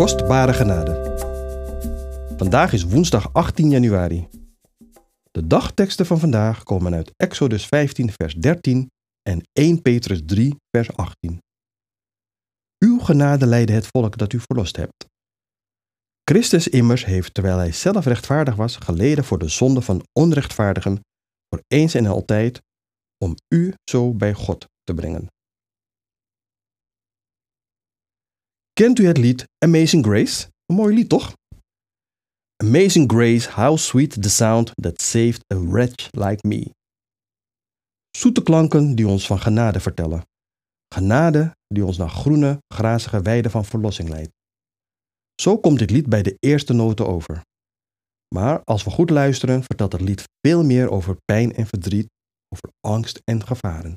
Kostbare 0.00 0.52
genade. 0.52 1.14
Vandaag 2.36 2.72
is 2.72 2.84
woensdag 2.84 3.32
18 3.32 3.70
januari. 3.70 4.28
De 5.30 5.46
dagteksten 5.46 6.06
van 6.06 6.18
vandaag 6.18 6.62
komen 6.62 6.94
uit 6.94 7.12
Exodus 7.16 7.66
15, 7.66 8.12
vers 8.12 8.34
13 8.34 8.90
en 9.22 9.42
1 9.52 9.82
Petrus 9.82 10.20
3, 10.26 10.56
vers 10.70 10.96
18. 10.96 11.38
Uw 12.78 12.98
genade 12.98 13.46
leidde 13.46 13.72
het 13.72 13.86
volk 13.86 14.18
dat 14.18 14.32
u 14.32 14.40
verlost 14.40 14.76
hebt. 14.76 15.06
Christus 16.30 16.68
immers 16.68 17.04
heeft, 17.04 17.34
terwijl 17.34 17.56
hij 17.56 17.72
zelf 17.72 18.04
rechtvaardig 18.04 18.54
was, 18.54 18.76
geleden 18.76 19.24
voor 19.24 19.38
de 19.38 19.48
zonde 19.48 19.80
van 19.80 20.02
onrechtvaardigen, 20.12 21.00
voor 21.48 21.62
eens 21.66 21.94
en 21.94 22.06
altijd, 22.06 22.60
om 23.24 23.34
u 23.54 23.74
zo 23.90 24.14
bij 24.14 24.34
God 24.34 24.64
te 24.82 24.94
brengen. 24.94 25.28
Kent 28.80 28.98
u 28.98 29.06
het 29.06 29.18
lied 29.18 29.44
Amazing 29.58 30.04
Grace? 30.04 30.48
Een 30.66 30.74
mooi 30.74 30.94
lied, 30.94 31.08
toch? 31.08 31.32
Amazing 32.56 33.12
Grace, 33.12 33.50
how 33.50 33.76
sweet 33.76 34.22
the 34.22 34.28
sound 34.28 34.70
that 34.74 35.02
saved 35.02 35.44
a 35.54 35.58
wretch 35.58 36.08
like 36.10 36.46
me. 36.46 36.70
Zoete 38.10 38.42
klanken 38.42 38.94
die 38.94 39.06
ons 39.06 39.26
van 39.26 39.38
genade 39.38 39.80
vertellen. 39.80 40.22
Genade 40.94 41.56
die 41.66 41.84
ons 41.84 41.96
naar 41.96 42.08
groene, 42.08 42.58
grazige 42.74 43.22
weiden 43.22 43.50
van 43.50 43.64
verlossing 43.64 44.08
leidt. 44.08 44.30
Zo 45.42 45.58
komt 45.58 45.78
dit 45.78 45.90
lied 45.90 46.08
bij 46.08 46.22
de 46.22 46.36
eerste 46.38 46.72
noten 46.72 47.06
over. 47.06 47.42
Maar 48.34 48.60
als 48.64 48.84
we 48.84 48.90
goed 48.90 49.10
luisteren, 49.10 49.62
vertelt 49.62 49.92
het 49.92 50.00
lied 50.00 50.24
veel 50.46 50.64
meer 50.64 50.90
over 50.90 51.16
pijn 51.24 51.54
en 51.54 51.66
verdriet, 51.66 52.06
over 52.48 52.70
angst 52.80 53.20
en 53.24 53.46
gevaren. 53.46 53.96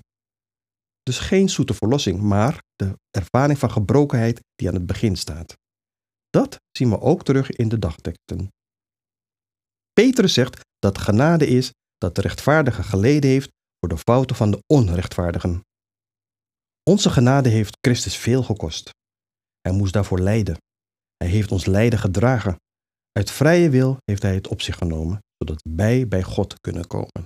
Dus 1.03 1.19
geen 1.19 1.49
zoete 1.49 1.73
verlossing, 1.73 2.21
maar 2.21 2.63
de 2.75 2.97
ervaring 3.11 3.59
van 3.59 3.71
gebrokenheid 3.71 4.39
die 4.55 4.67
aan 4.67 4.73
het 4.73 4.85
begin 4.85 5.15
staat. 5.15 5.53
Dat 6.29 6.57
zien 6.71 6.89
we 6.89 6.99
ook 6.99 7.23
terug 7.23 7.51
in 7.51 7.69
de 7.69 7.79
dagteksten. 7.79 8.47
Petrus 9.93 10.33
zegt 10.33 10.59
dat 10.79 10.97
genade 10.97 11.47
is 11.47 11.71
dat 11.97 12.15
de 12.15 12.21
rechtvaardige 12.21 12.83
geleden 12.83 13.29
heeft 13.29 13.51
voor 13.79 13.89
de 13.89 13.97
fouten 13.97 14.35
van 14.35 14.51
de 14.51 14.63
onrechtvaardigen. 14.73 15.61
Onze 16.83 17.09
genade 17.09 17.49
heeft 17.49 17.77
Christus 17.81 18.17
veel 18.17 18.43
gekost. 18.43 18.89
Hij 19.61 19.71
moest 19.71 19.93
daarvoor 19.93 20.19
lijden. 20.19 20.57
Hij 21.17 21.27
heeft 21.27 21.51
ons 21.51 21.65
lijden 21.65 21.99
gedragen. 21.99 22.55
Uit 23.11 23.31
vrije 23.31 23.69
wil 23.69 23.97
heeft 24.05 24.21
hij 24.21 24.33
het 24.33 24.47
op 24.47 24.61
zich 24.61 24.77
genomen, 24.77 25.19
zodat 25.37 25.61
wij 25.69 26.07
bij 26.07 26.23
God 26.23 26.59
kunnen 26.59 26.87
komen. 26.87 27.23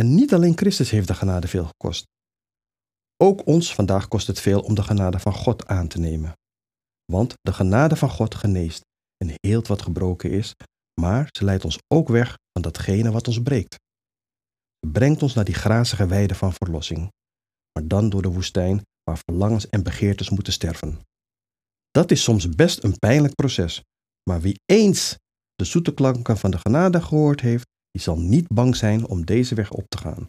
En 0.00 0.14
niet 0.14 0.34
alleen 0.34 0.56
Christus 0.56 0.90
heeft 0.90 1.08
de 1.08 1.14
genade 1.14 1.48
veel 1.48 1.64
gekost. 1.64 2.04
Ook 3.16 3.46
ons 3.46 3.74
vandaag 3.74 4.08
kost 4.08 4.26
het 4.26 4.40
veel 4.40 4.60
om 4.60 4.74
de 4.74 4.82
genade 4.82 5.18
van 5.18 5.32
God 5.32 5.66
aan 5.66 5.88
te 5.88 5.98
nemen. 5.98 6.32
Want 7.12 7.34
de 7.40 7.52
genade 7.52 7.96
van 7.96 8.10
God 8.10 8.34
geneest 8.34 8.80
en 9.16 9.34
heelt 9.40 9.66
wat 9.66 9.82
gebroken 9.82 10.30
is, 10.30 10.54
maar 11.00 11.28
ze 11.30 11.44
leidt 11.44 11.64
ons 11.64 11.78
ook 11.94 12.08
weg 12.08 12.38
van 12.52 12.62
datgene 12.62 13.10
wat 13.10 13.28
ons 13.28 13.42
breekt. 13.42 13.76
Brengt 14.92 15.22
ons 15.22 15.34
naar 15.34 15.44
die 15.44 15.54
grazige 15.54 16.06
weide 16.06 16.34
van 16.34 16.52
verlossing, 16.52 17.12
maar 17.72 17.88
dan 17.88 18.08
door 18.08 18.22
de 18.22 18.32
woestijn 18.32 18.82
waar 19.02 19.18
verlangens 19.18 19.68
en 19.68 19.82
begeertes 19.82 20.30
moeten 20.30 20.52
sterven. 20.52 21.00
Dat 21.90 22.10
is 22.10 22.22
soms 22.22 22.48
best 22.48 22.84
een 22.84 22.98
pijnlijk 22.98 23.34
proces, 23.34 23.82
maar 24.30 24.40
wie 24.40 24.60
eens 24.64 25.16
de 25.54 25.64
zoete 25.64 25.94
klanken 25.94 26.36
van 26.36 26.50
de 26.50 26.58
genade 26.58 27.02
gehoord 27.02 27.40
heeft, 27.40 27.66
die 27.94 28.02
zal 28.02 28.18
niet 28.18 28.48
bang 28.48 28.76
zijn 28.76 29.06
om 29.06 29.24
deze 29.24 29.54
weg 29.54 29.72
op 29.72 29.84
te 29.88 29.98
gaan. 29.98 30.26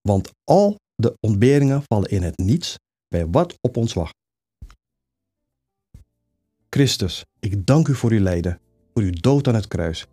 Want 0.00 0.30
al 0.44 0.76
de 0.94 1.16
ontberingen 1.20 1.82
vallen 1.86 2.10
in 2.10 2.22
het 2.22 2.36
niets 2.38 2.76
bij 3.08 3.26
wat 3.26 3.58
op 3.60 3.76
ons 3.76 3.92
wacht. 3.92 4.14
Christus, 6.70 7.24
ik 7.40 7.66
dank 7.66 7.88
u 7.88 7.94
voor 7.94 8.10
uw 8.10 8.20
lijden, 8.20 8.60
voor 8.92 9.02
uw 9.02 9.12
dood 9.12 9.48
aan 9.48 9.54
het 9.54 9.68
kruis. 9.68 10.06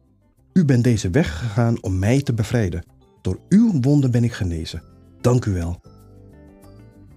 U 0.53 0.65
bent 0.65 0.83
deze 0.83 1.09
weg 1.09 1.39
gegaan 1.39 1.83
om 1.83 1.99
mij 1.99 2.21
te 2.21 2.33
bevrijden. 2.33 2.85
Door 3.21 3.39
uw 3.49 3.81
wonden 3.81 4.11
ben 4.11 4.23
ik 4.23 4.33
genezen. 4.33 4.83
Dank 5.21 5.45
u 5.45 5.53
wel. 5.53 5.81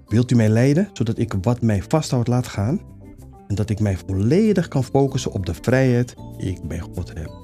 Wilt 0.07 0.31
u 0.31 0.35
mij 0.35 0.49
leiden, 0.49 0.91
zodat 0.93 1.19
ik 1.19 1.33
wat 1.41 1.63
mij 1.63 1.83
vasthoudt 1.83 2.29
laat 2.29 2.47
gaan? 2.47 2.81
En 3.49 3.55
dat 3.55 3.71
ik 3.71 3.81
mij 3.81 3.97
volledig 3.97 4.69
kan 4.69 4.85
focussen 4.85 5.33
op 5.33 5.47
de 5.47 5.55
vrijheid 5.55 6.15
die 6.39 6.51
ik 6.51 6.63
bij 6.63 6.81
God 6.81 7.15
heb. 7.15 7.44